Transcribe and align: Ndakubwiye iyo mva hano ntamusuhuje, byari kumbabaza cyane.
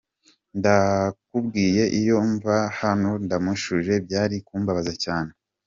Ndakubwiye 0.57 1.83
iyo 1.99 2.17
mva 2.31 2.57
hano 2.81 3.11
ntamusuhuje, 3.25 3.93
byari 4.05 4.35
kumbabaza 4.47 4.93
cyane. 5.03 5.31